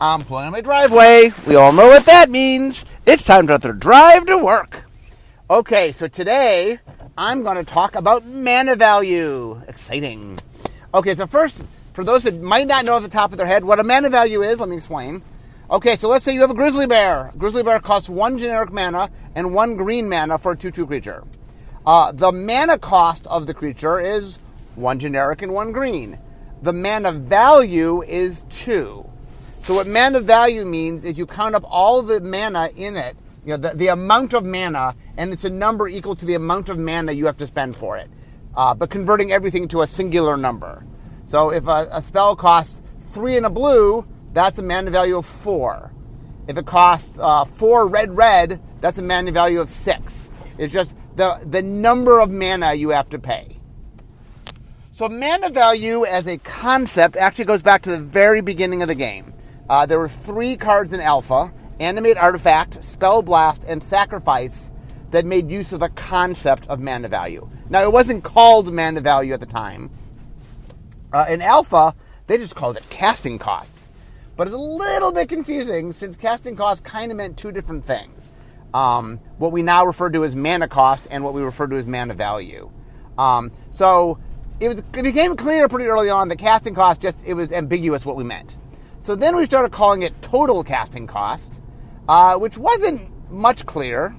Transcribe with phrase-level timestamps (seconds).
[0.00, 1.32] I'm on my driveway.
[1.44, 2.84] We all know what that means.
[3.04, 4.84] It's time to drive to work.
[5.50, 6.78] Okay, so today
[7.16, 9.60] I'm going to talk about mana value.
[9.66, 10.38] Exciting.
[10.94, 13.64] Okay, so first, for those that might not know at the top of their head
[13.64, 15.20] what a mana value is, let me explain.
[15.68, 17.32] Okay, so let's say you have a grizzly bear.
[17.36, 21.24] Grizzly bear costs one generic mana and one green mana for a 2 2 creature.
[21.84, 24.38] Uh, the mana cost of the creature is
[24.76, 26.20] one generic and one green.
[26.62, 29.07] The mana value is two.
[29.68, 33.50] So what mana value means is you count up all the mana in it, you
[33.50, 36.78] know, the, the amount of mana, and it's a number equal to the amount of
[36.78, 38.08] mana you have to spend for it.
[38.56, 40.82] Uh, but converting everything to a singular number.
[41.26, 45.26] So if a, a spell costs three in a blue, that's a mana value of
[45.26, 45.92] four.
[46.46, 50.30] If it costs uh, four red red, that's a mana value of six.
[50.56, 53.58] It's just the, the number of mana you have to pay.
[54.92, 58.94] So mana value as a concept actually goes back to the very beginning of the
[58.94, 59.34] game.
[59.68, 64.72] Uh, there were three cards in Alpha, Animate Artifact, Spell Blast, and Sacrifice,
[65.10, 67.48] that made use of the concept of mana value.
[67.70, 69.90] Now, it wasn't called mana value at the time.
[71.12, 71.94] Uh, in Alpha,
[72.26, 73.74] they just called it casting cost.
[74.36, 78.32] But it's a little bit confusing since casting cost kind of meant two different things.
[78.72, 81.86] Um, what we now refer to as mana cost and what we refer to as
[81.86, 82.70] mana value.
[83.16, 84.18] Um, so
[84.60, 88.04] it was it became clear pretty early on that casting cost just it was ambiguous
[88.04, 88.54] what we meant.
[89.00, 91.62] So then we started calling it total casting cost,
[92.08, 94.16] uh, which wasn't much clear.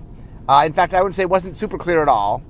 [0.48, 2.42] Uh, in fact, I would say it wasn't super clear at all.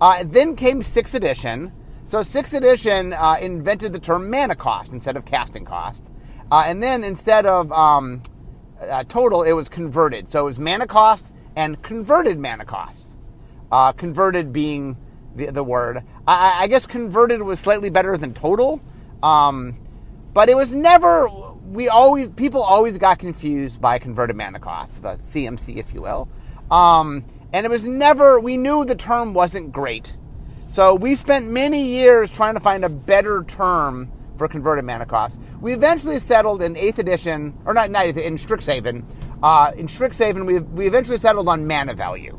[0.00, 1.72] Uh, then came sixth edition.
[2.06, 6.02] So sixth edition uh, invented the term mana cost instead of casting cost,
[6.50, 8.22] uh, and then instead of um,
[8.80, 10.28] uh, total, it was converted.
[10.28, 13.06] So it was mana cost and converted mana cost.
[13.96, 14.96] converted being
[15.34, 16.02] the, the word.
[16.26, 18.80] I, I, guess converted was slightly better than total,
[19.22, 19.76] um,
[20.34, 21.28] but it was never.
[21.72, 26.28] We always people always got confused by converted mana costs, the CMC, if you will,
[26.70, 28.38] um, and it was never.
[28.38, 30.14] We knew the term wasn't great,
[30.68, 35.38] so we spent many years trying to find a better term for converted mana costs.
[35.62, 39.02] We eventually settled in eighth edition, or not, eighth, in Strixhaven.
[39.42, 42.38] Uh, in Strixhaven, we we eventually settled on mana value,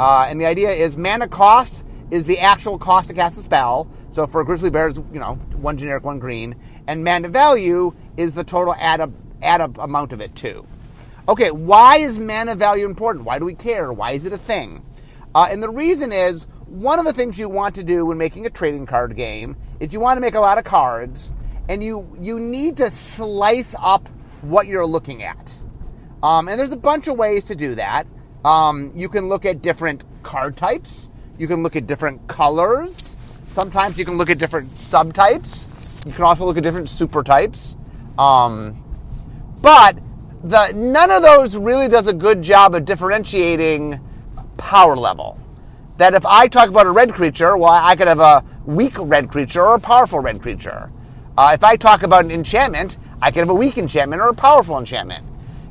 [0.00, 3.90] uh, and the idea is mana cost is the actual cost to cast a spell.
[4.10, 6.54] So for Grizzly Bears, you know, one generic, one green.
[6.86, 9.10] And mana value is the total add up,
[9.42, 10.66] add up amount of it too.
[11.28, 13.24] Okay, why is mana value important?
[13.24, 13.92] Why do we care?
[13.92, 14.84] Why is it a thing?
[15.34, 18.46] Uh, and the reason is one of the things you want to do when making
[18.46, 21.32] a trading card game is you want to make a lot of cards,
[21.68, 24.08] and you you need to slice up
[24.42, 25.54] what you're looking at.
[26.22, 28.06] Um, and there's a bunch of ways to do that.
[28.44, 31.10] Um, you can look at different card types.
[31.38, 33.16] You can look at different colors.
[33.48, 35.68] Sometimes you can look at different subtypes.
[36.04, 37.76] You can also look at different super types.
[38.18, 38.82] Um,
[39.62, 39.98] but
[40.42, 43.98] the none of those really does a good job of differentiating
[44.56, 45.38] power level.
[45.96, 49.30] That if I talk about a red creature, well, I could have a weak red
[49.30, 50.90] creature or a powerful red creature.
[51.36, 54.34] Uh, if I talk about an enchantment, I could have a weak enchantment or a
[54.34, 55.24] powerful enchantment.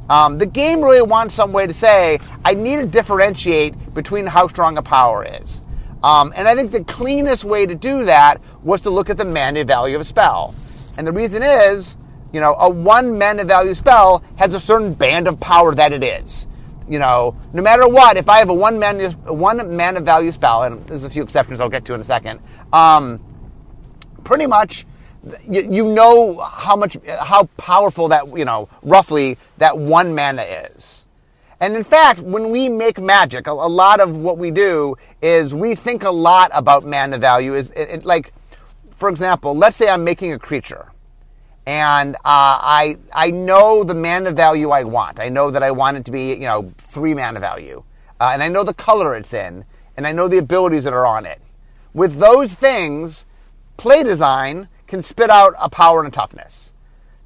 [0.09, 4.47] Um, the game really wants some way to say, I need to differentiate between how
[4.47, 5.61] strong a power is.
[6.03, 9.25] Um, and I think the cleanest way to do that was to look at the
[9.25, 10.53] mana value of a spell.
[10.97, 11.97] And the reason is,
[12.33, 16.03] you know, a one mana value spell has a certain band of power that it
[16.03, 16.47] is.
[16.89, 20.63] You know, no matter what, if I have a one mana, one mana value spell,
[20.63, 22.41] and there's a few exceptions I'll get to in a second,
[22.73, 23.21] um,
[24.23, 24.85] pretty much
[25.49, 31.02] you, you know how much how powerful that you know roughly that one mana is.
[31.63, 35.53] And in fact, when we make magic, a, a lot of what we do is
[35.53, 37.53] we think a lot about mana value.
[37.53, 38.33] Is it, it, like,
[38.91, 40.91] for example, let's say I'm making a creature,
[41.65, 45.21] and uh, I I know the mana value I want.
[45.21, 47.85] I know that I want it to be you know three mana value,
[48.19, 49.63] uh, and I know the color it's in,
[49.95, 51.39] and I know the abilities that are on it.
[51.93, 53.25] With those things,
[53.77, 56.73] play design can spit out a power and a toughness.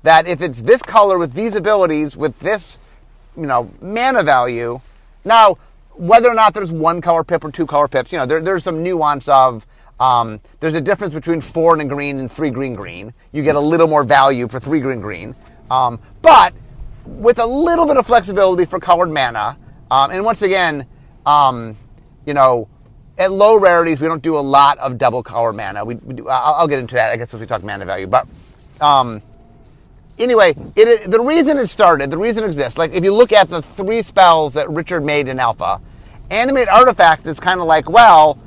[0.03, 2.77] That if it's this color with these abilities, with this,
[3.37, 4.79] you know, mana value,
[5.23, 5.57] now
[5.95, 8.63] whether or not there's one color pip or two color pips, you know, there, there's
[8.63, 9.65] some nuance of
[9.99, 13.13] um, there's a difference between four and a green and three green green.
[13.31, 15.35] You get a little more value for three green green,
[15.71, 16.53] um, but
[17.05, 19.57] with a little bit of flexibility for colored mana.
[19.89, 20.85] Um, and once again,
[21.25, 21.75] um,
[22.25, 22.67] you know,
[23.17, 25.83] at low rarities, we don't do a lot of double color mana.
[25.83, 28.05] We, we do, I'll, I'll, get into that, I guess, as we talk mana value.
[28.05, 28.27] But
[28.79, 29.21] um,
[30.19, 33.49] anyway, it, the reason it started, the reason it exists, like if you look at
[33.49, 35.81] the three spells that Richard made in Alpha,
[36.29, 38.37] Animate Artifact is kind of like, well,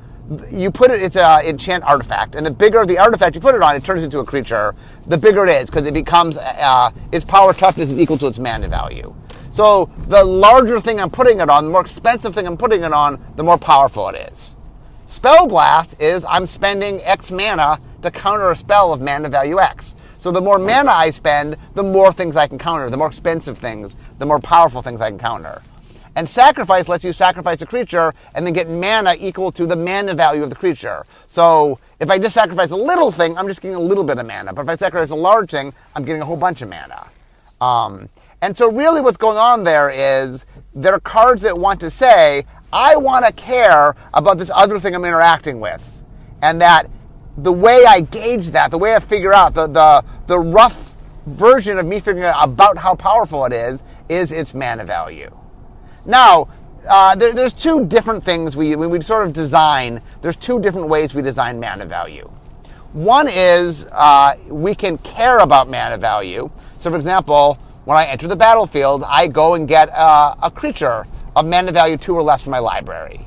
[0.51, 3.63] you put it, it's a enchant artifact, and the bigger the artifact you put it
[3.63, 4.75] on, it turns into a creature.
[5.07, 8.39] The bigger it is because it becomes uh, its power toughness is equal to its
[8.39, 9.15] mana value.
[9.51, 12.93] So the larger thing I'm putting it on, the more expensive thing I'm putting it
[12.93, 14.55] on, the more powerful it is.
[15.07, 19.97] Spell Blast is I'm spending X mana to counter a spell of mana value X.
[20.21, 23.57] So the more mana I spend, the more things I can counter, the more expensive
[23.57, 25.63] things, the more powerful things I can counter.
[26.15, 30.15] And sacrifice lets you sacrifice a creature and then get mana equal to the mana
[30.15, 31.07] value of the creature.
[31.27, 34.27] So if I just sacrifice a little thing, I'm just getting a little bit of
[34.27, 34.53] mana.
[34.53, 37.07] But if I sacrifice a large thing, I'm getting a whole bunch of mana.
[37.63, 38.09] Um,
[38.43, 40.45] and so really what's going on there is
[40.75, 44.95] there are cards that want to say, I want to care about this other thing
[44.95, 46.03] I'm interacting with.
[46.43, 46.91] And that
[47.43, 50.95] the way I gauge that, the way I figure out the, the, the rough
[51.27, 55.31] version of me figuring out about how powerful it is, is its mana value.
[56.07, 56.49] Now,
[56.89, 61.15] uh, there, there's two different things we, we sort of design, there's two different ways
[61.15, 62.31] we design mana value.
[62.93, 66.51] One is uh, we can care about mana value.
[66.81, 67.55] So, for example,
[67.85, 71.07] when I enter the battlefield, I go and get uh, a creature
[71.37, 73.21] of mana value two or less from my library.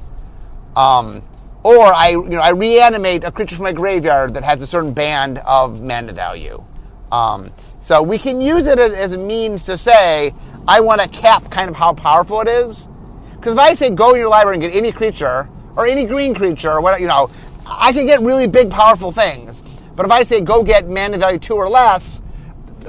[0.75, 1.21] Um,
[1.63, 4.93] or I, you know, I reanimate a creature from my graveyard that has a certain
[4.93, 6.63] band of mana value.
[7.11, 10.33] Um, so we can use it as a means to say,
[10.67, 12.87] I want to cap kind of how powerful it is.
[13.35, 16.33] Because if I say go to your library and get any creature, or any green
[16.33, 17.29] creature, or what, you know,
[17.65, 19.61] I can get really big, powerful things.
[19.95, 22.21] But if I say go get mana value two or less,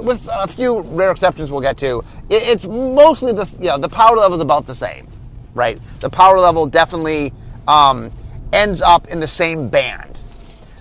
[0.00, 4.16] with a few rare exceptions we'll get to, it's mostly the, you know, the power
[4.16, 5.06] level is about the same,
[5.54, 5.78] right?
[6.00, 7.32] The power level definitely
[7.68, 8.10] um,
[8.54, 10.16] ends up in the same band.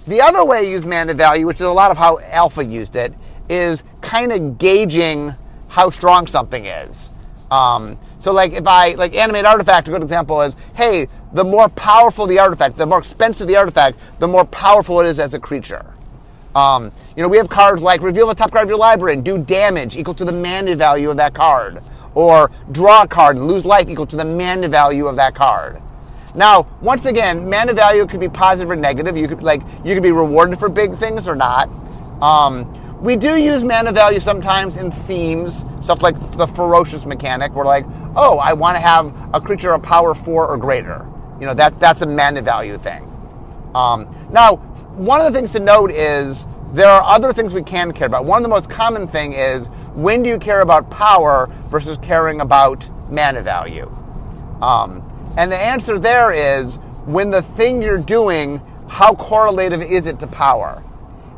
[0.07, 2.95] The other way you use mana value, which is a lot of how Alpha used
[2.95, 3.13] it,
[3.49, 5.31] is kind of gauging
[5.69, 7.09] how strong something is.
[7.49, 11.67] Um, so like if I like animate artifact, a good example is, hey, the more
[11.69, 15.39] powerful the artifact, the more expensive the artifact, the more powerful it is as a
[15.39, 15.85] creature.
[16.55, 19.25] Um, you know, we have cards like reveal the top card of your library and
[19.25, 21.79] do damage equal to the mana value of that card,
[22.13, 25.81] or draw a card and lose life equal to the mana value of that card.
[26.35, 29.15] Now, once again, mana value could be positive or negative.
[29.15, 31.69] You could like you could be rewarded for big things or not.
[32.21, 37.51] Um, we do use mana value sometimes in themes, stuff like the ferocious mechanic.
[37.53, 37.85] We're like,
[38.15, 41.05] oh, I want to have a creature of power four or greater.
[41.39, 43.07] You know, that that's a mana value thing.
[43.75, 44.57] Um, now,
[44.95, 48.25] one of the things to note is there are other things we can care about.
[48.25, 52.41] One of the most common thing is when do you care about power versus caring
[52.41, 53.91] about mana value?
[54.61, 55.03] Um,
[55.37, 60.27] and the answer there is when the thing you're doing, how correlative is it to
[60.27, 60.81] power?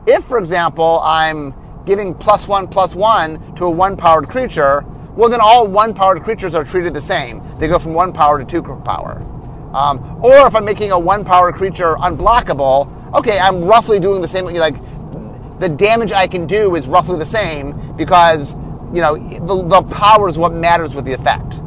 [0.07, 1.53] If, for example, I'm
[1.85, 4.83] giving plus one plus one to a one powered creature,
[5.15, 7.41] well, then all one powered creatures are treated the same.
[7.57, 9.21] They go from one power to two power.
[9.73, 14.27] Um, or if I'm making a one power creature unblockable, okay, I'm roughly doing the
[14.27, 14.45] same.
[14.45, 14.75] Like
[15.59, 18.55] the damage I can do is roughly the same because
[18.93, 21.61] you know the, the power is what matters with the effect.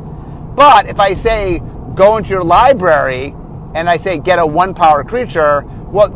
[0.54, 1.60] But if I say
[1.98, 3.34] go into your library
[3.74, 6.08] and I say get a one power creature, well,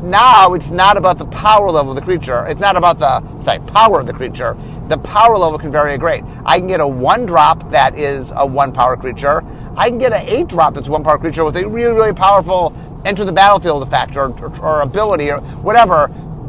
[0.00, 2.46] now it's not about the power level of the creature.
[2.46, 4.56] It's not about the sorry, power of the creature.
[4.88, 6.22] The power level can vary great.
[6.44, 9.42] I can get a one drop that is a one power creature.
[9.76, 12.72] I can get an eight drop that's one power creature with a really, really powerful
[13.04, 16.04] enter the battlefield effect or, or, or ability or whatever.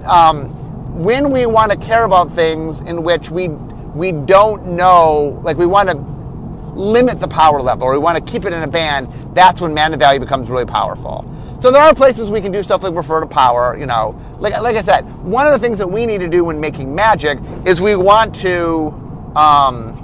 [0.06, 0.53] Um,
[1.03, 5.65] when we want to care about things in which we we don't know, like we
[5.65, 6.17] want to
[6.78, 9.74] limit the power level or we want to keep it in a band, that's when
[9.74, 11.26] mana value becomes really powerful.
[11.62, 14.19] So there are places we can do stuff like refer to power, you know.
[14.38, 16.94] Like, like I said, one of the things that we need to do when making
[16.94, 18.94] magic is we want to
[19.36, 20.04] um,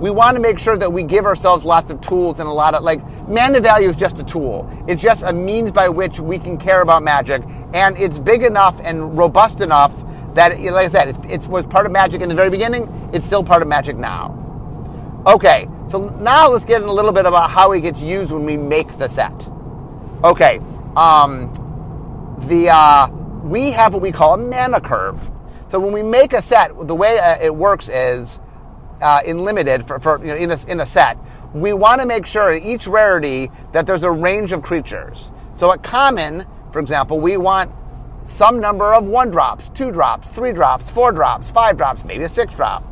[0.00, 2.74] we want to make sure that we give ourselves lots of tools and a lot
[2.74, 4.68] of like mana value is just a tool.
[4.88, 7.42] It's just a means by which we can care about magic,
[7.74, 9.94] and it's big enough and robust enough
[10.34, 12.88] that, like I said, it was part of magic in the very beginning.
[13.12, 14.47] It's still part of magic now.
[15.26, 18.44] Okay, so now let's get in a little bit about how it gets used when
[18.44, 19.32] we make the set.
[20.22, 20.60] Okay,
[20.96, 21.52] um,
[22.46, 23.08] the uh,
[23.42, 25.18] we have what we call a mana curve.
[25.66, 28.40] So when we make a set, the way uh, it works is
[29.02, 31.18] uh, in limited for, for you know, in, this, in a set,
[31.52, 35.30] we want to make sure at each rarity that there's a range of creatures.
[35.54, 37.70] So at common, for example, we want
[38.24, 42.28] some number of one drops, two drops, three drops, four drops, five drops, maybe a
[42.28, 42.82] six drop.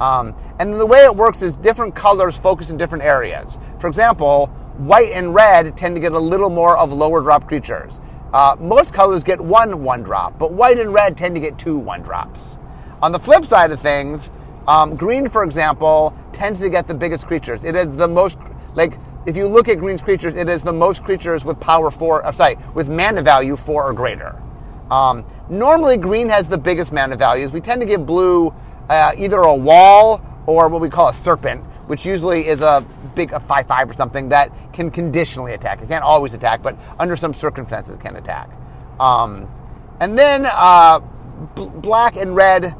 [0.00, 3.58] Um, and the way it works is different colors focus in different areas.
[3.78, 4.46] For example,
[4.78, 8.00] white and red tend to get a little more of lower drop creatures.
[8.32, 11.78] Uh, most colors get one one drop, but white and red tend to get two
[11.78, 12.58] one drops.
[13.00, 14.30] On the flip side of things,
[14.66, 17.62] um, green, for example, tends to get the biggest creatures.
[17.62, 18.38] It is the most
[18.74, 22.24] like if you look at green's creatures, it is the most creatures with power four,
[22.26, 24.36] uh, sorry, with mana value four or greater.
[24.90, 27.52] Um, normally, green has the biggest mana values.
[27.52, 28.52] We tend to give blue
[28.88, 33.32] uh, either a wall or what we call a serpent, which usually is a big
[33.32, 35.80] a five five or something that can conditionally attack.
[35.82, 38.50] It can't always attack, but under some circumstances can attack.
[38.98, 39.48] Um,
[40.00, 41.00] and then uh,
[41.54, 42.74] black and red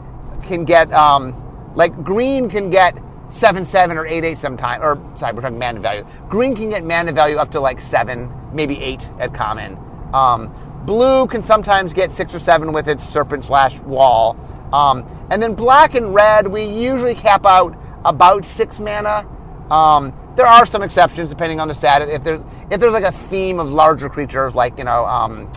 [0.44, 4.82] can get um, like green can get seven seven or eight eight sometime.
[4.82, 6.06] Or sorry, we're talking mana value.
[6.28, 9.78] Green can get mana value up to like seven, maybe eight at common.
[10.12, 10.52] Um,
[10.86, 14.36] blue can sometimes get six or seven with its serpent slash wall.
[14.72, 19.26] Um, and then black and red, we usually cap out about six mana.
[19.70, 22.08] Um, there are some exceptions depending on the status.
[22.08, 22.40] If there's
[22.70, 25.50] if there's like a theme of larger creatures, like you know, um,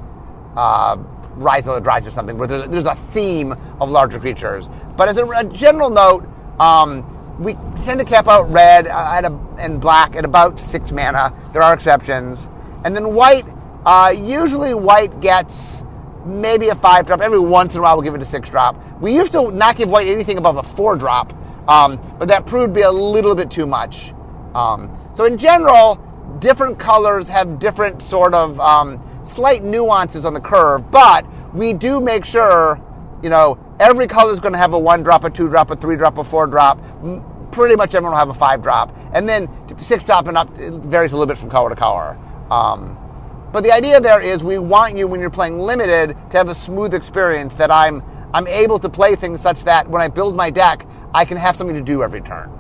[0.56, 0.98] uh,
[1.36, 4.68] Rise of the Eldrazi or something, where there's, there's, a theme of larger creatures.
[4.96, 6.28] But as a, a general note,
[6.60, 7.06] um,
[7.40, 11.34] we tend to cap out red uh, a, and black at about six mana.
[11.54, 12.50] There are exceptions,
[12.84, 13.46] and then white.
[13.86, 15.84] Uh, usually, white gets
[16.28, 17.22] maybe a five drop.
[17.22, 18.76] Every once in a while, we'll give it a six drop.
[19.02, 21.34] We used to not give white anything above a four drop,
[21.68, 24.14] um, but that proved to be a little bit too much.
[24.54, 25.96] Um, so, in general,
[26.40, 32.00] different colors have different sort of um, slight nuances on the curve, but we do
[32.00, 32.80] make sure,
[33.22, 35.76] you know, every color is going to have a one drop, a two drop, a
[35.76, 36.80] three drop, a four drop.
[37.52, 41.12] Pretty much everyone will have a five drop, and then six drop and up varies
[41.12, 42.18] a little bit from color to color.
[42.52, 42.98] Um,
[43.52, 46.56] but the idea there is we want you when you're playing limited to have a
[46.56, 50.50] smooth experience that I'm I'm able to play things such that when I build my
[50.50, 52.52] deck, I can have something to do every turn.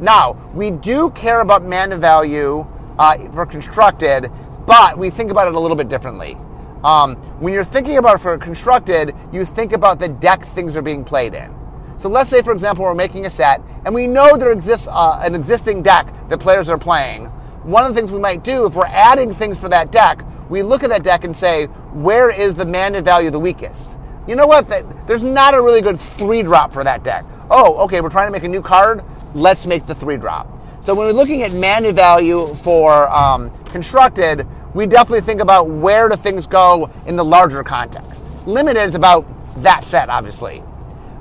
[0.00, 2.66] Now, we do care about mana value
[2.98, 4.30] uh, for constructed,
[4.66, 6.36] but we think about it a little bit differently.
[6.82, 10.82] Um, when you're thinking about it for constructed, you think about the deck things are
[10.82, 11.54] being played in.
[11.98, 15.20] So let's say, for example, we're making a set, and we know there exists uh,
[15.22, 17.30] an existing deck that players are playing.
[17.66, 20.62] One of the things we might do, if we're adding things for that deck, we
[20.62, 23.98] look at that deck and say, where is the mana value the weakest?
[24.28, 24.68] You know what?
[25.08, 27.24] There's not a really good three drop for that deck.
[27.50, 29.02] Oh, okay, we're trying to make a new card.
[29.34, 30.48] Let's make the three drop.
[30.80, 36.08] So when we're looking at mana value for um, constructed, we definitely think about where
[36.08, 38.22] do things go in the larger context.
[38.46, 40.62] Limited is about that set, obviously.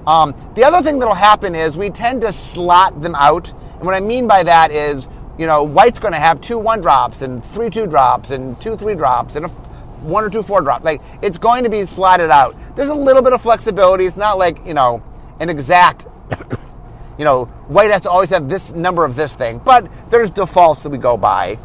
[0.05, 3.49] Um, the other thing that'll happen is we tend to slot them out.
[3.49, 6.81] And what I mean by that is, you know, white's going to have two one
[6.81, 10.61] drops and three two drops and two three drops and a one or two four
[10.61, 10.83] drops.
[10.83, 12.55] Like it's going to be slotted out.
[12.75, 14.05] There's a little bit of flexibility.
[14.05, 15.03] It's not like you know
[15.39, 16.07] an exact
[17.17, 20.83] you know, white has to always have this number of this thing, but there's defaults
[20.83, 21.57] that we go by.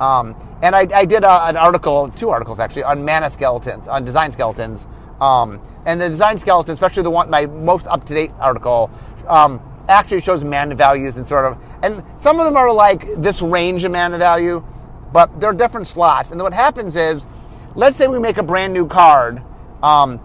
[0.00, 4.04] Um, and I, I did a, an article, two articles actually, on mana skeletons, on
[4.04, 4.86] design skeletons.
[5.20, 8.90] Um, and the design skeleton, especially the one, my most up to date article,
[9.28, 13.42] um, actually shows mana values and sort of, and some of them are like this
[13.42, 14.64] range of mana value,
[15.12, 16.32] but there are different slots.
[16.32, 17.26] And what happens is,
[17.74, 19.42] let's say we make a brand new card.
[19.82, 20.20] Um,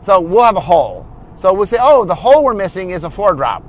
[0.00, 1.06] so we'll have a hole.
[1.34, 3.62] So we'll say, oh, the hole we're missing is a four drop.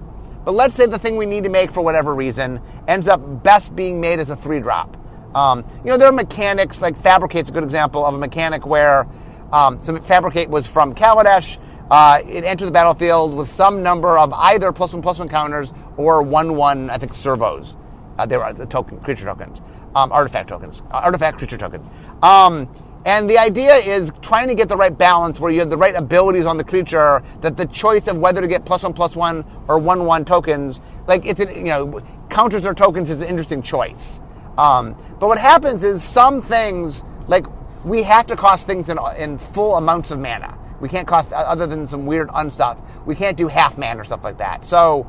[0.43, 3.75] But let's say the thing we need to make for whatever reason ends up best
[3.75, 4.95] being made as a three drop.
[5.35, 9.07] Um, you know, there are mechanics, like Fabricate's a good example of a mechanic where,
[9.51, 11.57] um, so Fabricate was from Kaladesh.
[11.91, 15.71] Uh, it entered the battlefield with some number of either plus one plus one counters
[15.97, 17.77] or one one, I think, servos.
[18.17, 19.61] Uh, they were the token, creature tokens,
[19.93, 21.87] um, artifact tokens, uh, artifact creature tokens.
[22.23, 22.67] Um,
[23.05, 25.93] and the idea is trying to get the right balance where you have the right
[25.93, 29.45] abilities on the creature, that the choice of whether to get plus one plus one
[29.67, 33.61] or one one tokens, like it's an, you know counters or tokens is an interesting
[33.61, 34.19] choice.
[34.57, 37.45] Um, but what happens is some things like
[37.85, 40.57] we have to cost things in, in full amounts of mana.
[40.85, 42.77] We can't cost other than some weird unstuff.
[43.07, 44.67] We can't do half man or stuff like that.
[44.67, 45.07] So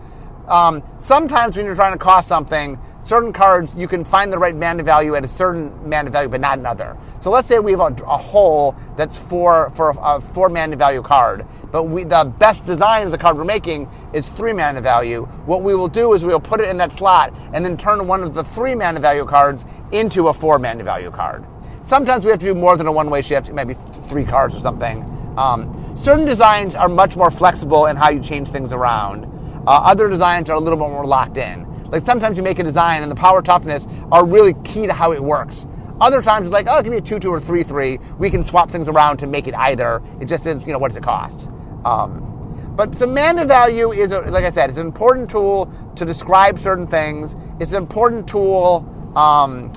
[0.48, 4.56] um, sometimes when you're trying to cost something, certain cards you can find the right
[4.56, 6.96] mana value at a certain mana value, but not another.
[7.20, 11.02] So let's say we have a, a hole that's four for a four mana value
[11.02, 15.24] card, but we, the best design of the card we're making is three mana value.
[15.44, 18.08] What we will do is we will put it in that slot and then turn
[18.08, 21.44] one of the three mana value cards into a four mana value card.
[21.82, 23.74] Sometimes we have to do more than a one way shift, maybe
[24.08, 25.15] three cards or something.
[25.36, 29.24] Um, certain designs are much more flexible in how you change things around.
[29.66, 31.66] Uh, other designs are a little bit more locked in.
[31.90, 35.12] Like sometimes you make a design and the power toughness are really key to how
[35.12, 35.66] it works.
[36.00, 37.98] Other times it's like, oh, give me a 2 2 or 3 3.
[38.18, 40.02] We can swap things around to make it either.
[40.20, 41.50] It just is, you know, what does it cost?
[41.84, 46.04] Um, but so mana value is, a, like I said, it's an important tool to
[46.04, 47.34] describe certain things.
[47.58, 48.84] It's an important tool
[49.16, 49.72] um,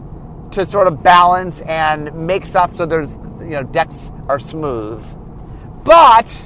[0.51, 5.01] to sort of balance and make stuff so there's, you know, decks are smooth.
[5.89, 6.39] But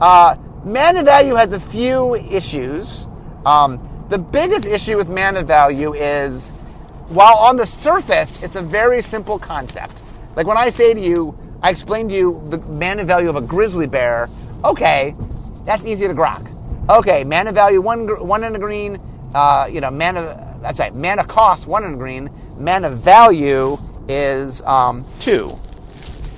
[0.00, 3.06] uh, mana value has a few issues.
[3.44, 3.78] Um,
[4.08, 6.48] the biggest issue with mana value is
[7.08, 9.92] while on the surface, it's a very simple concept.
[10.36, 13.42] Like when I say to you, I explain to you the mana value of a
[13.42, 14.30] grizzly bear,
[14.64, 15.14] okay,
[15.66, 16.50] that's easy to grok.
[16.88, 18.98] Okay, mana value one, one in a green,
[19.34, 23.76] uh, you know, mana, that's right, mana cost one in a green, mana value
[24.08, 25.58] is um, two.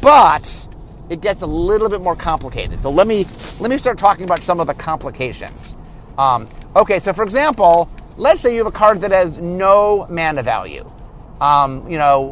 [0.03, 0.67] But
[1.11, 2.81] it gets a little bit more complicated.
[2.81, 3.27] So let me
[3.59, 5.75] let me start talking about some of the complications.
[6.17, 10.43] Um, okay, so for example, let's say you have a card that has no mana
[10.43, 10.91] value.
[11.41, 12.23] Um, you know,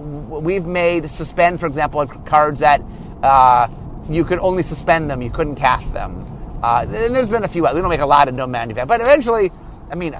[0.43, 2.83] we've made suspend, for example, cards that
[3.23, 3.69] uh,
[4.09, 6.25] you could only suspend them, you couldn't cast them.
[6.63, 7.63] Uh, and there's been a few.
[7.63, 9.51] We don't make a lot of no mana value, but eventually,
[9.91, 10.15] I mean,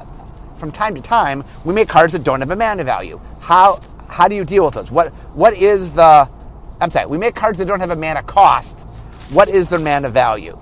[0.57, 3.21] from time to time, we make cards that don't have a mana value.
[3.41, 4.91] How how do you deal with those?
[4.91, 6.29] What what is the
[6.81, 8.81] I'm sorry, we make cards that don't have a mana cost.
[9.31, 10.59] What is their mana value?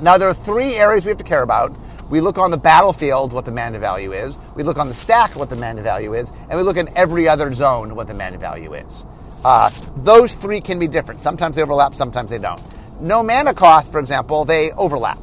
[0.00, 1.76] Now there are three areas we have to care about.
[2.10, 4.38] We look on the battlefield what the mana value is.
[4.54, 7.28] We look on the stack what the mana value is, and we look in every
[7.28, 9.06] other zone what the mana value is.
[9.44, 11.20] Uh, those three can be different.
[11.20, 12.60] Sometimes they overlap, sometimes they don't.
[13.00, 15.18] No mana cost, for example, they overlap.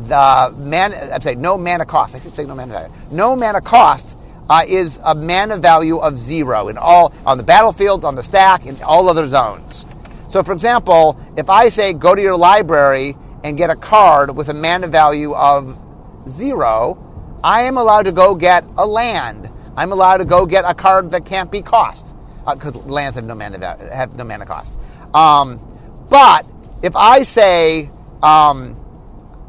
[0.00, 2.14] The man, I'm saying no mana cost.
[2.14, 2.94] I should say no mana value.
[3.10, 4.15] No mana cost
[4.48, 8.66] uh, is a mana value of zero in all on the battlefield, on the stack,
[8.66, 9.84] in all other zones.
[10.28, 14.48] So, for example, if I say go to your library and get a card with
[14.48, 15.78] a mana value of
[16.28, 16.98] zero,
[17.42, 19.48] I am allowed to go get a land.
[19.76, 23.24] I'm allowed to go get a card that can't be cost because uh, lands have
[23.24, 24.78] no mana value, have no mana cost.
[25.14, 25.60] Um,
[26.08, 26.46] but
[26.82, 27.90] if I say
[28.22, 28.76] um,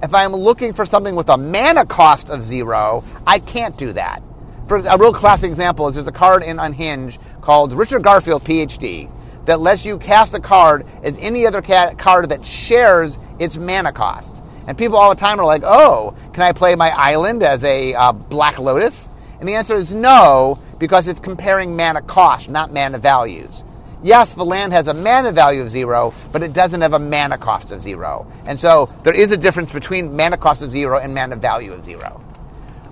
[0.02, 4.22] if I'm looking for something with a mana cost of zero, I can't do that.
[4.68, 9.10] For a real classic example is there's a card in Unhinged called Richard Garfield PhD
[9.46, 14.44] that lets you cast a card as any other card that shares its mana cost.
[14.68, 17.94] And people all the time are like, "Oh, can I play my island as a
[17.94, 19.10] uh, Black Lotus?"
[19.40, 23.64] And the answer is no, because it's comparing mana cost, not mana values.
[24.04, 27.38] Yes, the land has a mana value of zero, but it doesn't have a mana
[27.38, 28.28] cost of zero.
[28.46, 31.84] And so there is a difference between mana cost of zero and mana value of
[31.84, 32.22] zero.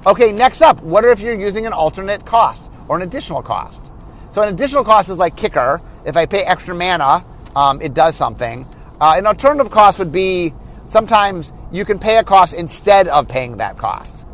[0.07, 3.81] Okay, next up, what if you're using an alternate cost or an additional cost?
[4.29, 5.81] So an additional cost is like kicker.
[6.05, 7.23] If I pay extra mana,
[7.55, 8.67] um, it does something.
[9.01, 10.53] Uh, an alternative cost would be
[10.85, 14.27] sometimes you can pay a cost instead of paying that cost.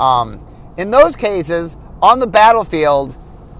[0.00, 0.40] Um,
[0.78, 3.14] in those cases, on the battlefield,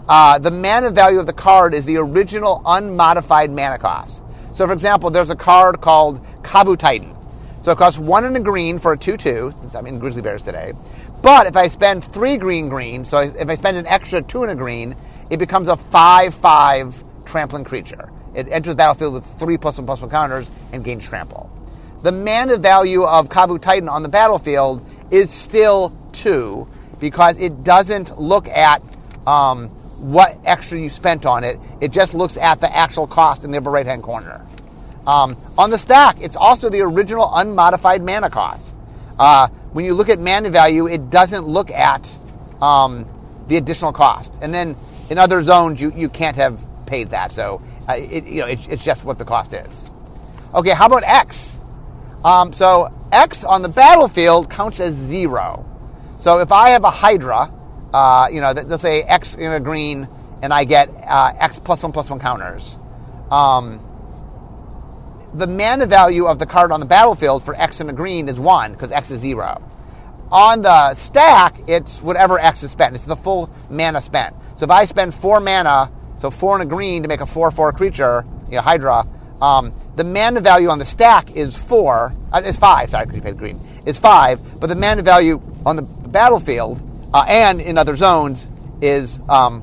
[0.08, 4.24] uh, the mana value of the card is the original unmodified mana cost.
[4.54, 7.14] So, for example, there's a card called Kavu Titan.
[7.60, 10.22] So it costs one in a green for a 2 2, since I'm in Grizzly
[10.22, 10.72] Bears today.
[11.22, 14.50] But if I spend three green green, so if I spend an extra two in
[14.50, 14.94] a green,
[15.30, 18.10] it becomes a 5 5 trampling creature.
[18.34, 21.50] It enters the battlefield with three plus one plus one counters and gains trample.
[22.02, 26.68] The mana value of Kavu Titan on the battlefield is still two
[27.00, 28.82] because it doesn't look at
[29.26, 31.58] um, what extra you spent on it.
[31.80, 34.44] It just looks at the actual cost in the upper right hand corner.
[35.06, 38.76] Um, on the stack, it's also the original unmodified mana cost.
[39.18, 42.16] Uh, when you look at mana value, it doesn't look at
[42.60, 43.04] um,
[43.48, 44.32] the additional cost.
[44.42, 44.76] And then
[45.10, 47.32] in other zones, you, you can't have paid that.
[47.32, 49.90] So uh, it, you know, it, it's just what the cost is.
[50.54, 51.60] Okay, how about X?
[52.24, 55.64] Um, so X on the battlefield counts as zero.
[56.18, 57.50] So if I have a Hydra,
[57.92, 60.08] uh, you know, let's say X in a green,
[60.42, 62.76] and I get uh, X plus one plus one counters.
[63.30, 63.80] Um,
[65.34, 68.40] the mana value of the card on the battlefield for X in a green is
[68.40, 69.62] one because X is zero.
[70.30, 72.94] On the stack, it's whatever X is spent.
[72.94, 74.34] It's the full mana spent.
[74.56, 77.72] So if I spend four mana, so four in a green to make a four-four
[77.72, 79.04] creature, you know, Hydra,
[79.40, 82.12] um, the mana value on the stack is four.
[82.32, 82.90] Uh, is five.
[82.90, 83.60] Sorry, because you paid the green.
[83.86, 86.82] Is five, but the mana value on the battlefield
[87.14, 88.48] uh, and in other zones
[88.82, 89.62] is um,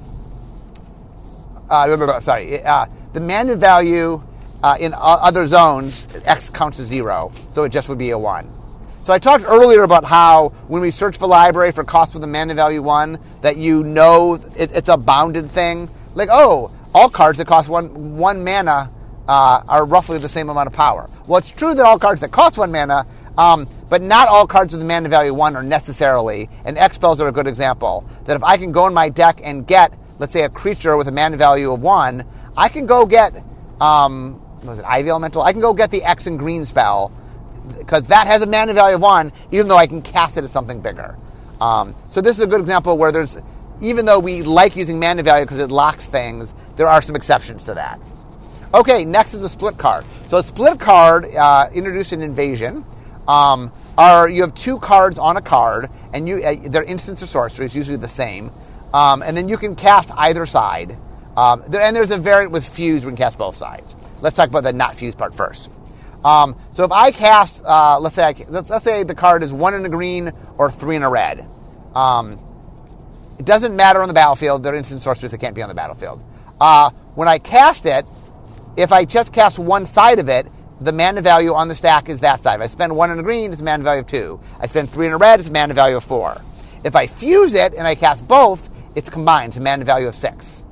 [1.70, 2.64] uh, sorry.
[2.64, 4.22] Uh, the mana value
[4.66, 8.50] uh, in other zones, x counts as zero, so it just would be a one.
[9.04, 12.28] So I talked earlier about how when we search for library for cost with a
[12.28, 15.88] mana value one, that you know it, it's a bounded thing.
[16.16, 18.90] Like, oh, all cards that cost one one mana
[19.28, 21.12] uh, are roughly the same amount of power.
[21.28, 23.06] Well, it's true that all cards that cost one mana,
[23.38, 26.50] um, but not all cards with a mana value one are necessarily.
[26.66, 28.04] And X spells are a good example.
[28.26, 31.08] That if I can go in my deck and get, let's say, a creature with
[31.08, 32.24] a mana value of one,
[32.58, 33.32] I can go get
[33.80, 35.42] um, was it Ivy Elemental?
[35.42, 37.12] I can go get the X and green spell
[37.80, 40.52] because that has a mana value of one, even though I can cast it as
[40.52, 41.18] something bigger.
[41.60, 43.42] Um, so this is a good example where there's,
[43.82, 47.64] even though we like using mana value because it locks things, there are some exceptions
[47.66, 48.00] to that.
[48.74, 50.06] Okay, next is a split card.
[50.28, 52.84] So a split card uh, introduced in Invasion.
[53.28, 57.28] Um, are you have two cards on a card, and you uh, they're instants or
[57.28, 58.52] sorceries, usually the same.
[58.94, 60.96] Um, and then you can cast either side.
[61.38, 63.96] Um, and there's a variant with fused, we can cast both sides.
[64.26, 65.70] Let's talk about the not fused part first.
[66.24, 69.54] Um, so if I cast, uh, let's say I, let's, let's, say the card is
[69.54, 71.46] one in a green or three in a red.
[71.94, 72.40] Um,
[73.38, 74.64] it doesn't matter on the battlefield.
[74.64, 75.32] They're instant sorcerers.
[75.32, 76.26] They can't be on the battlefield.
[76.60, 78.04] Uh, when I cast it,
[78.76, 80.48] if I just cast one side of it,
[80.82, 82.56] the mana value on the stack is that side.
[82.56, 84.40] If I spend one in a green, it's a mana value of two.
[84.60, 86.42] I spend three in a red, it's a mana value of four.
[86.84, 90.66] If I fuse it and I cast both, it's combined to mana value of six.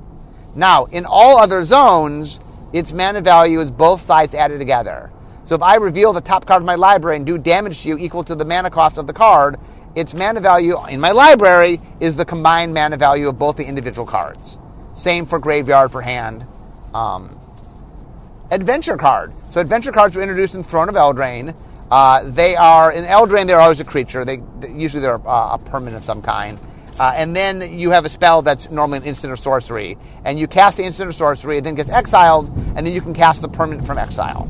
[0.56, 2.40] Now, in all other zones,
[2.74, 5.10] its mana value is both sides added together.
[5.44, 7.98] So if I reveal the top card of my library and do damage to you
[7.98, 9.56] equal to the mana cost of the card,
[9.94, 14.06] its mana value in my library is the combined mana value of both the individual
[14.06, 14.58] cards.
[14.92, 16.44] Same for graveyard for hand.
[16.92, 17.38] Um,
[18.50, 19.32] adventure card.
[19.50, 21.54] So adventure cards were introduced in Throne of Eldraine.
[21.92, 23.46] Uh, they are in Eldraine.
[23.46, 24.24] They're always a creature.
[24.24, 26.58] They usually they're uh, a permanent of some kind.
[26.98, 30.46] Uh, and then you have a spell that's normally an instant or sorcery, and you
[30.46, 33.48] cast the instant or sorcery, it then gets exiled, and then you can cast the
[33.48, 34.48] permanent from exile.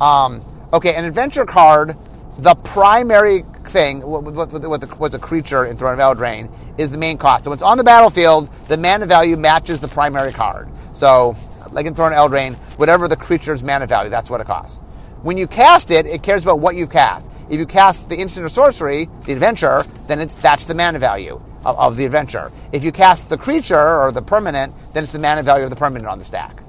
[0.00, 0.40] Um,
[0.72, 1.94] okay, an adventure card,
[2.38, 6.98] the primary thing, what, what, what was a creature in Throne of Eldraine, is the
[6.98, 7.44] main cost.
[7.44, 10.68] So when it's on the battlefield, the mana value matches the primary card.
[10.94, 11.36] So,
[11.70, 14.78] like in Throne of Eldraine, whatever the creature's mana value, that's what it costs.
[15.22, 17.30] When you cast it, it cares about what you've cast.
[17.50, 21.42] If you cast the instant or sorcery, the adventure, then it's, that's the mana value
[21.64, 22.50] of, of the adventure.
[22.72, 25.76] If you cast the creature or the permanent, then it's the mana value of the
[25.76, 26.62] permanent on the stack.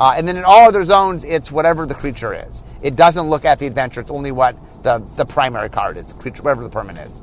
[0.00, 2.62] Uh, and then in all other zones, it's whatever the creature is.
[2.82, 4.00] It doesn't look at the adventure.
[4.00, 7.20] It's only what the, the primary card is, the creature, whatever the permanent is.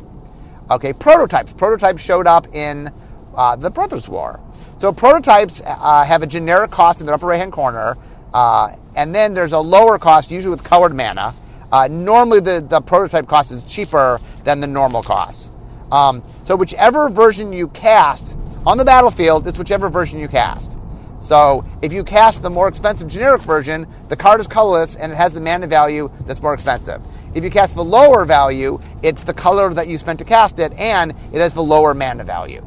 [0.70, 1.54] Okay, prototypes.
[1.54, 2.90] Prototypes showed up in
[3.36, 4.42] uh, the Brothers' War.
[4.78, 7.96] So prototypes uh, have a generic cost in the upper right-hand corner,
[8.34, 11.34] uh, and then there's a lower cost, usually with colored mana.
[11.72, 15.52] Uh, normally, the, the prototype cost is cheaper than the normal cost.
[15.96, 20.78] Um, so whichever version you cast on the battlefield, it's whichever version you cast.
[21.22, 25.16] So if you cast the more expensive generic version, the card is colorless and it
[25.16, 27.02] has the mana value that's more expensive.
[27.34, 30.74] If you cast the lower value, it's the color that you spent to cast it,
[30.74, 32.66] and it has the lower mana value.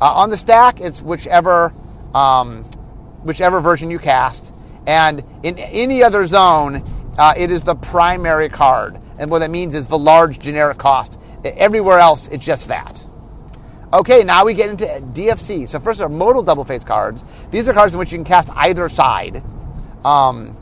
[0.00, 1.72] Uh, on the stack, it's whichever
[2.14, 2.64] um,
[3.22, 4.54] whichever version you cast,
[4.86, 6.82] and in any other zone,
[7.18, 8.98] uh, it is the primary card.
[9.18, 11.19] And what that means is the large generic cost.
[11.44, 13.04] Everywhere else, it's just that.
[13.92, 15.66] Okay, now we get into DFC.
[15.66, 17.24] So first are modal double face cards.
[17.50, 19.42] These are cards in which you can cast either side,
[20.04, 20.56] um,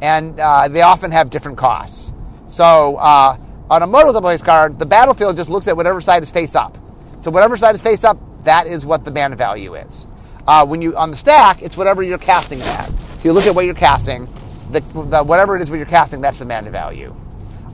[0.00, 2.12] and uh, they often have different costs.
[2.48, 3.36] So uh,
[3.70, 6.56] on a modal double face card, the battlefield just looks at whatever side is face
[6.56, 6.76] up.
[7.20, 10.08] So whatever side is face up, that is what the mana value is.
[10.46, 12.98] Uh, when you on the stack, it's whatever you're casting it as.
[12.98, 14.26] So you look at what you're casting,
[14.72, 17.14] the, the whatever it is what you're casting, that's the mana value.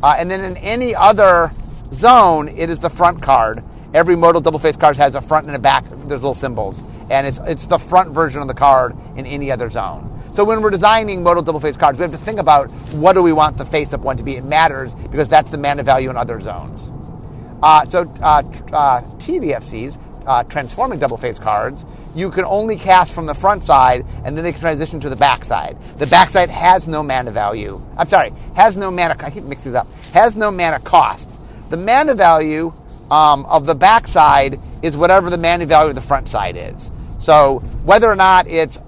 [0.03, 1.51] Uh, and then in any other
[1.92, 3.62] zone, it is the front card
[3.94, 5.85] every modal double face card has a front and a back.
[5.85, 9.68] There's little symbols, and it's it's the front version of the card in any other
[9.68, 10.14] zone.
[10.33, 13.22] So when we're designing modal double face cards, we have to think about what do
[13.22, 14.37] we want the face up one to be.
[14.37, 16.92] It matters because that's the mana value in other zones.
[17.62, 23.27] Uh, so uh, uh, TDFCs, uh, transforming double face cards, you can only cast from
[23.27, 25.77] the front side, and then they can transition to the back side.
[25.96, 27.81] The back side has no mana value.
[27.96, 29.16] I'm sorry, has no mana.
[29.18, 29.88] I keep mixing these up.
[30.12, 31.38] Has no mana cost.
[31.70, 32.72] The mana value
[33.11, 36.90] um, of the backside is whatever the mana value of the front side is.
[37.18, 38.78] So whether or not it's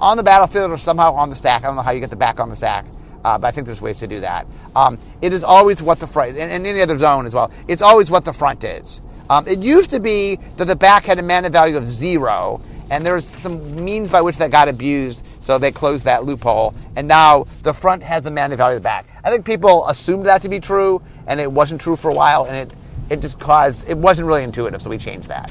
[0.00, 2.16] on the battlefield or somehow on the stack, I don't know how you get the
[2.16, 2.84] back on the stack,
[3.24, 4.46] uh, but I think there's ways to do that.
[4.76, 7.82] Um, it is always what the front, and, and, any other zone as well, it's
[7.82, 9.00] always what the front is.
[9.30, 13.04] Um, it used to be that the back had a mana value of zero, and
[13.04, 17.44] there's some means by which that got abused, so they closed that loophole, and now
[17.62, 19.06] the front has the mana value of the back.
[19.24, 22.44] I think people assumed that to be true, and it wasn't true for a while,
[22.44, 22.76] and it
[23.10, 25.50] it just caused, it wasn't really intuitive, so we changed that.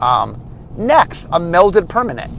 [0.00, 0.40] Um,
[0.76, 2.32] next, a melded permanent.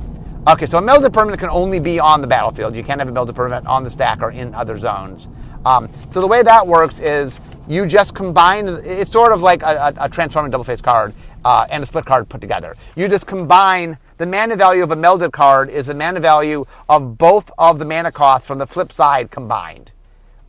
[0.48, 2.76] Okay, so a melded permanent can only be on the battlefield.
[2.76, 5.28] You can't have a melded permanent on the stack or in other zones.
[5.66, 9.94] Um, so the way that works is you just combine, it's sort of like a,
[9.98, 12.76] a, a transforming double face card uh, and a split card put together.
[12.96, 17.18] You just combine the mana value of a melded card is the mana value of
[17.18, 19.90] both of the mana costs from the flip side combined.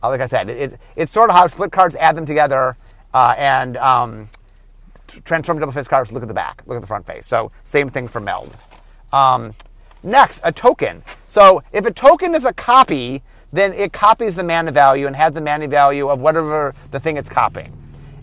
[0.03, 2.75] Like I said, it, it's, it's sort of how split cards add them together
[3.13, 4.29] uh, and um,
[5.07, 7.25] transform double face cards, look at the back, look at the front face.
[7.25, 8.55] So same thing for meld.
[9.11, 9.53] Um,
[10.03, 11.03] next, a token.
[11.27, 15.33] So if a token is a copy, then it copies the mana value and has
[15.33, 17.71] the mana value of whatever the thing it's copying.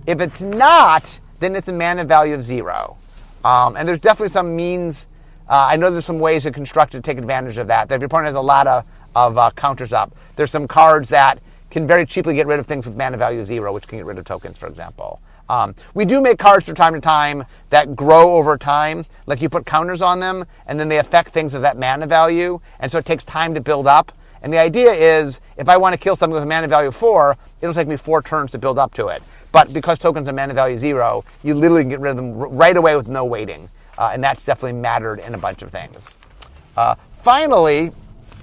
[0.06, 2.96] If it's not, then it's a mana value of zero.
[3.44, 5.06] Um, and there's definitely some means.
[5.48, 7.88] Uh, I know there's some ways to construct to take advantage of that.
[7.88, 11.10] That if your opponent has a lot of, of uh, counters up, there's some cards
[11.10, 11.38] that
[11.74, 14.16] can very cheaply get rid of things with mana value zero, which can get rid
[14.16, 15.20] of tokens, for example.
[15.48, 19.48] Um, we do make cards from time to time that grow over time, like you
[19.48, 22.98] put counters on them, and then they affect things of that mana value, and so
[22.98, 24.12] it takes time to build up.
[24.40, 27.36] And the idea is, if I want to kill something with a mana value four,
[27.60, 29.24] it'll take me four turns to build up to it.
[29.50, 32.76] But because tokens have mana value zero, you literally can get rid of them right
[32.76, 36.14] away with no waiting, uh, and that's definitely mattered in a bunch of things.
[36.76, 37.90] Uh, finally,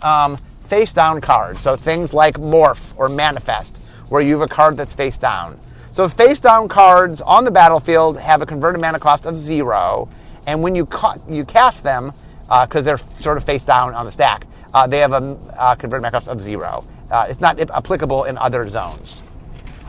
[0.01, 0.37] um,
[0.71, 1.59] face down cards.
[1.59, 5.59] So things like Morph or Manifest, where you have a card that's face down.
[5.91, 10.07] So face down cards on the battlefield have a converted mana cost of zero,
[10.47, 14.05] and when you ca- you cast them, because uh, they're sort of face down on
[14.05, 16.85] the stack, uh, they have a uh, converted mana cost of zero.
[17.11, 19.23] Uh, it's not applicable in other zones.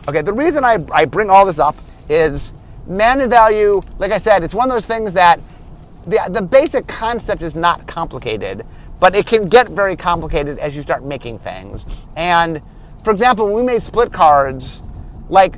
[0.09, 1.77] Okay, the reason I, I bring all this up
[2.09, 2.51] is
[2.87, 5.39] mana value, like I said, it's one of those things that
[6.05, 8.65] the, the basic concept is not complicated,
[9.03, 11.85] but it can get very complicated as you start making things.
[12.15, 12.61] And
[13.03, 14.81] for example, when we made split cards,
[15.27, 15.57] like,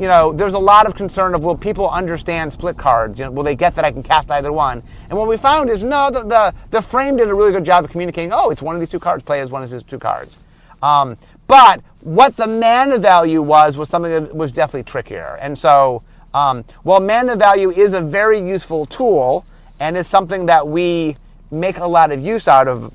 [0.00, 3.20] you know, there's a lot of concern of will people understand split cards?
[3.20, 4.82] You know, will they get that I can cast either one?
[5.08, 7.84] And what we found is no, the, the, the frame did a really good job
[7.84, 10.00] of communicating, oh, it's one of these two cards, play as one of these two
[10.00, 10.40] cards.
[10.82, 11.16] Um,
[11.46, 15.38] but what the mana value was was something that was definitely trickier.
[15.40, 16.02] And so,
[16.34, 19.46] um, while mana value is a very useful tool
[19.78, 21.16] and is something that we
[21.52, 22.92] make a lot of use out of,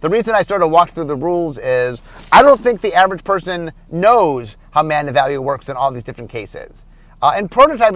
[0.00, 3.24] the reason I sort of walked through the rules is I don't think the average
[3.24, 6.84] person knows how mana value works in all these different cases.
[7.22, 7.94] Uh, and prototype,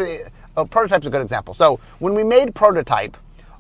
[0.57, 1.55] uh, prototype's a good example.
[1.55, 3.17] So when we made prototype,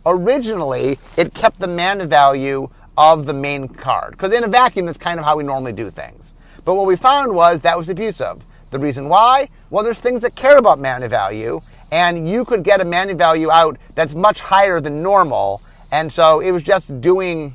[0.07, 4.13] originally it kept the mana value of the main card.
[4.13, 6.35] Because in a vacuum, that's kind of how we normally do things.
[6.65, 8.43] But what we found was that was abusive.
[8.71, 9.49] The reason why?
[9.71, 13.51] Well, there's things that care about mana value, and you could get a mana value
[13.51, 15.61] out that's much higher than normal.
[15.93, 17.55] And so it was just doing,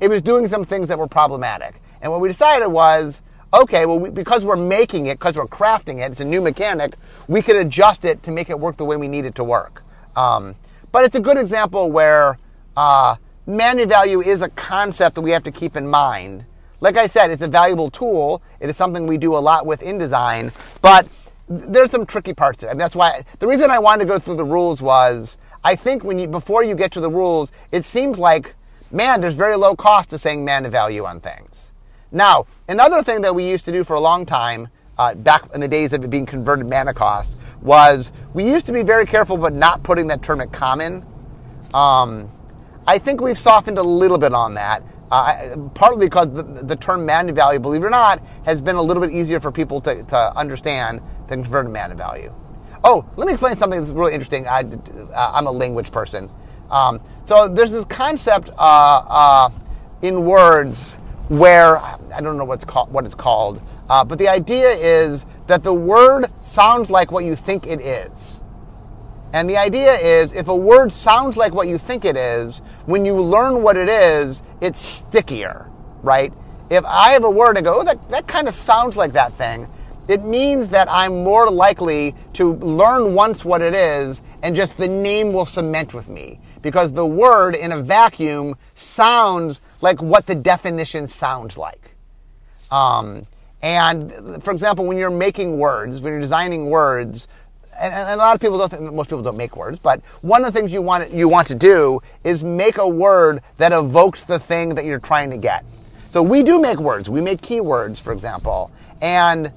[0.00, 1.76] it was doing some things that were problematic.
[2.00, 6.04] And what we decided was, okay, well, we, because we're making it, because we're crafting
[6.04, 6.94] it, it's a new mechanic,
[7.28, 9.82] we could adjust it to make it work the way we need it to work.
[10.16, 10.56] Um,
[10.92, 12.38] but it's a good example where
[12.76, 13.16] uh,
[13.46, 16.46] mana value is a concept that we have to keep in mind.
[16.80, 18.42] Like I said, it's a valuable tool.
[18.60, 21.06] It is something we do a lot with in design, but
[21.48, 22.70] there's some tricky parts to it.
[22.70, 25.76] I mean, that's why the reason I wanted to go through the rules was I
[25.76, 28.54] think when you before you get to the rules, it seems like
[28.92, 31.70] man, there's very low cost to saying man mana value on things.
[32.12, 35.60] Now, another thing that we used to do for a long time, uh, back in
[35.60, 39.36] the days of it being converted mana cost, was we used to be very careful
[39.36, 41.04] about not putting that term at common.
[41.72, 42.28] Um,
[42.86, 44.82] I think we've softened a little bit on that.
[45.10, 48.82] Uh, partly because the, the, term mana value, believe it or not, has been a
[48.82, 52.32] little bit easier for people to, to understand than converted mana value.
[52.86, 54.46] Oh, let me explain something that's really interesting.
[54.46, 54.78] I, am
[55.14, 56.30] uh, a language person.
[56.70, 59.50] Um, so there's this concept uh, uh,
[60.02, 60.96] in words
[61.28, 65.62] where I don't know what's called, what it's called, uh, but the idea is that
[65.62, 68.42] the word sounds like what you think it is.
[69.32, 73.06] And the idea is if a word sounds like what you think it is, when
[73.06, 75.70] you learn what it is, it's stickier,
[76.02, 76.32] right?
[76.70, 79.32] If I have a word and go, oh, that, that kind of sounds like that
[79.32, 79.66] thing,
[80.08, 84.88] it means that I'm more likely to learn once what it is and just the
[84.88, 86.40] name will cement with me.
[86.60, 91.90] Because the word in a vacuum sounds like what the definition sounds like.
[92.70, 93.26] Um,
[93.62, 97.28] and for example, when you're making words, when you're designing words,
[97.80, 100.44] and, and, a lot of people don't think, most people don't make words, but one
[100.44, 104.24] of the things you want, you want to do is make a word that evokes
[104.24, 105.64] the thing that you're trying to get.
[106.10, 107.10] So we do make words.
[107.10, 108.70] We make keywords, for example.
[109.00, 109.50] And,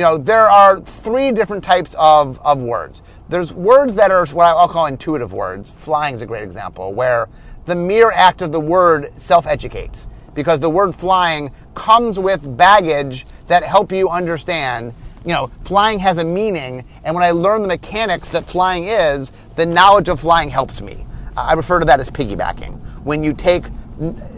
[0.00, 3.02] you know, there are three different types of, of words.
[3.28, 5.68] There's words that are what I'll call intuitive words.
[5.68, 7.28] Flying is a great example, where
[7.66, 10.08] the mere act of the word self-educates.
[10.34, 16.16] Because the word flying comes with baggage that help you understand you know, flying has
[16.16, 20.48] a meaning, and when I learn the mechanics that flying is, the knowledge of flying
[20.48, 21.04] helps me.
[21.36, 23.64] Uh, I refer to that as piggybacking, when you take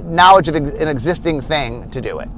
[0.02, 2.28] knowledge of an existing thing to do it.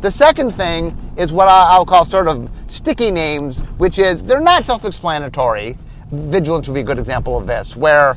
[0.00, 4.64] The second thing is what I'll call sort of sticky names, which is they're not
[4.64, 5.76] self explanatory.
[6.10, 8.16] Vigilance would be a good example of this, where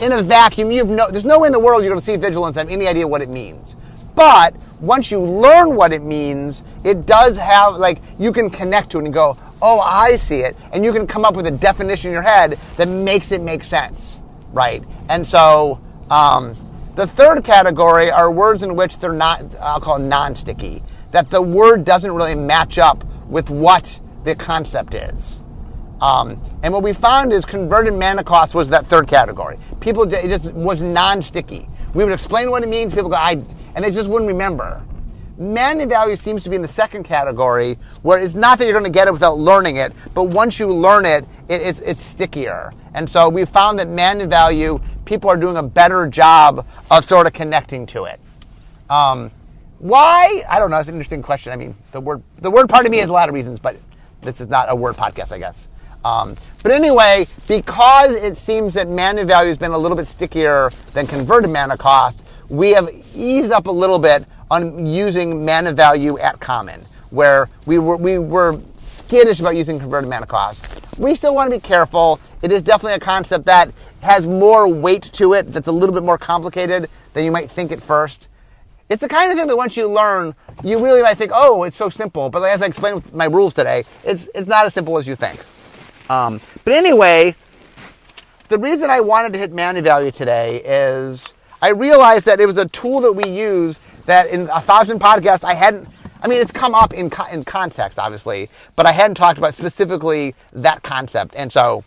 [0.00, 2.16] in a vacuum, you've no, there's no way in the world you're going to see
[2.16, 3.76] vigilance and have any idea what it means.
[4.14, 8.98] But once you learn what it means, it does have, like, you can connect to
[8.98, 10.56] it and go, oh, I see it.
[10.72, 13.64] And you can come up with a definition in your head that makes it make
[13.64, 14.82] sense, right?
[15.08, 16.54] And so, um,
[16.94, 21.40] the third category are words in which they're not, I'll call non sticky, that the
[21.40, 25.42] word doesn't really match up with what the concept is.
[26.00, 29.56] Um, and what we found is converted mana cost was that third category.
[29.80, 31.68] People, it just was non sticky.
[31.94, 33.40] We would explain what it means, people go, I,
[33.74, 34.82] and they just wouldn't remember.
[35.38, 38.84] Man value seems to be in the second category, where it's not that you're going
[38.84, 42.72] to get it without learning it, but once you learn it, it it's, it's stickier.
[42.94, 47.26] And so we found that man value, people are doing a better job of sort
[47.26, 48.20] of connecting to it.
[48.90, 49.30] Um,
[49.82, 50.44] why?
[50.48, 50.78] I don't know.
[50.78, 51.52] It's an interesting question.
[51.52, 53.76] I mean, the word the word part of me has a lot of reasons, but
[54.20, 55.66] this is not a word podcast, I guess.
[56.04, 60.70] Um, but anyway, because it seems that mana value has been a little bit stickier
[60.92, 66.16] than converted mana cost, we have eased up a little bit on using mana value
[66.18, 70.96] at common, where we were, we were skittish about using converted mana cost.
[70.96, 72.20] We still want to be careful.
[72.40, 76.04] It is definitely a concept that has more weight to it, that's a little bit
[76.04, 78.28] more complicated than you might think at first.
[78.92, 81.78] It's the kind of thing that once you learn, you really might think, oh, it's
[81.78, 82.28] so simple.
[82.28, 85.16] But as I explained with my rules today, it's, it's not as simple as you
[85.16, 85.42] think.
[86.10, 87.34] Um, but anyway,
[88.48, 92.58] the reason I wanted to hit mana value today is I realized that it was
[92.58, 95.88] a tool that we use that in a thousand podcasts I hadn't.
[96.20, 100.34] I mean, it's come up in in context, obviously, but I hadn't talked about specifically
[100.52, 101.82] that concept, and so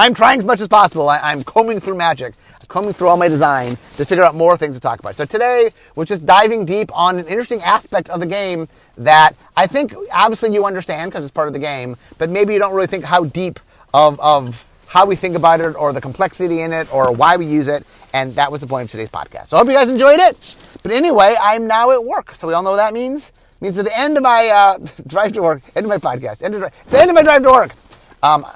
[0.00, 1.10] I'm trying as much as possible.
[1.10, 2.32] I, am combing through magic,
[2.68, 5.14] combing through all my design to figure out more things to talk about.
[5.14, 9.66] So today, we're just diving deep on an interesting aspect of the game that I
[9.66, 12.86] think obviously you understand because it's part of the game, but maybe you don't really
[12.86, 13.60] think how deep
[13.92, 17.44] of, of how we think about it or the complexity in it or why we
[17.44, 17.86] use it.
[18.14, 19.48] And that was the point of today's podcast.
[19.48, 20.56] So I hope you guys enjoyed it.
[20.82, 22.34] But anyway, I'm now at work.
[22.36, 23.34] So we all know what that means.
[23.56, 26.40] It means at the end of my uh, drive to work, end of my podcast,
[26.40, 27.72] end of, it's the end of my drive to work.
[28.22, 28.46] Um,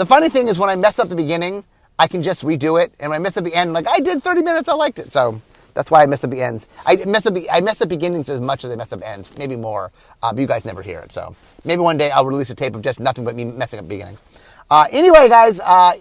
[0.00, 1.62] the funny thing is when I mess up the beginning,
[1.98, 2.94] I can just redo it.
[2.98, 5.12] And when I mess up the end, like I did 30 minutes, I liked it.
[5.12, 5.42] So
[5.74, 6.66] that's why I mess up the ends.
[6.86, 9.36] I mess up the I mess up beginnings as much as I mess up ends,
[9.36, 9.92] maybe more.
[10.22, 11.12] Uh, but you guys never hear it.
[11.12, 11.36] So
[11.66, 14.22] maybe one day I'll release a tape of just nothing but me messing up beginnings.
[14.70, 15.92] Uh, anyway, guys, uh,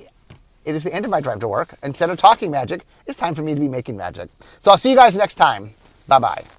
[0.64, 1.76] it is the end of my drive to work.
[1.84, 4.30] Instead of talking magic, it's time for me to be making magic.
[4.62, 5.72] So I'll see you guys next time.
[6.08, 6.59] Bye bye.